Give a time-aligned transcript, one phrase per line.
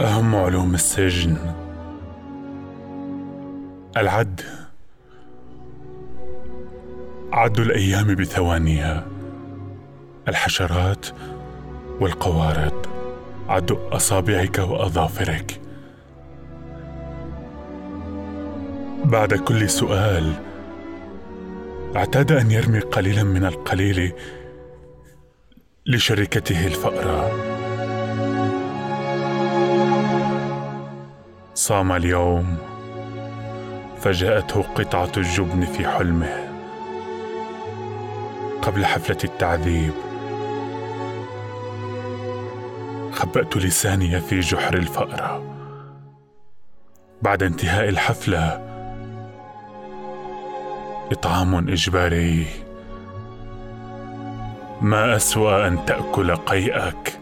[0.00, 1.36] أهم علوم السجن.
[3.96, 4.40] العد.
[7.32, 9.06] عد الأيام بثوانيها.
[10.28, 11.06] الحشرات
[12.00, 12.86] والقوارض.
[13.48, 15.60] عد أصابعك وأظافرك.
[19.04, 20.32] بعد كل سؤال
[21.96, 24.12] اعتاد أن يرمي قليلا من القليل
[25.86, 27.49] لشركته الفأرة.
[31.60, 32.56] صام اليوم
[33.98, 36.48] فجاءته قطعة الجبن في حلمه.
[38.62, 39.92] قبل حفلة التعذيب
[43.12, 45.42] خبأت لساني في جحر الفأرة.
[47.22, 48.60] بعد انتهاء الحفلة
[51.12, 52.46] إطعام إجباري.
[54.80, 57.20] ما أسوأ أن تأكل قيئك.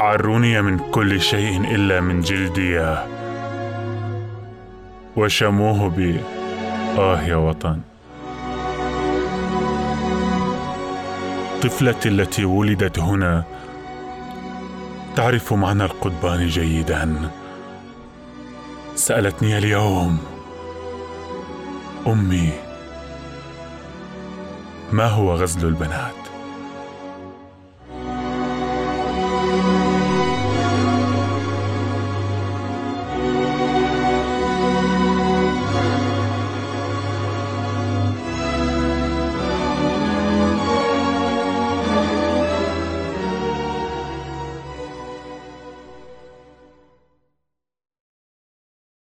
[0.00, 2.96] عروني من كل شيء إلا من جلدي.
[5.16, 6.20] وشموه ب
[6.98, 7.80] آه يا وطن.
[11.62, 13.44] طفلتي التي ولدت هنا
[15.16, 17.30] تعرف معنى القضبان جيدا.
[18.94, 20.18] سألتني اليوم
[22.06, 22.52] أمي
[24.92, 26.29] ما هو غزل البنات؟